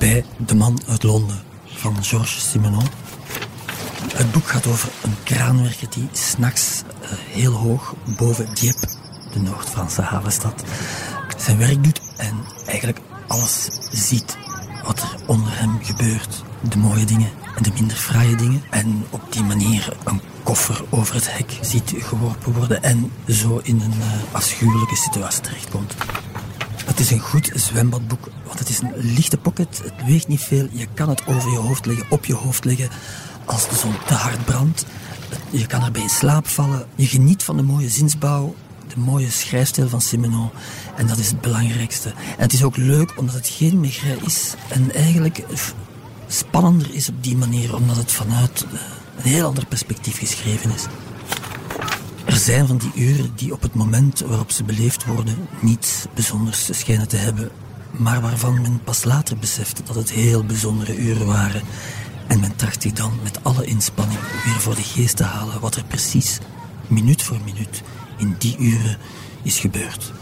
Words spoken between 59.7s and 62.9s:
dat het heel bijzondere uren waren. En men tracht